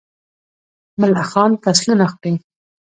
[1.01, 2.33] ملخان فصلونه خوري.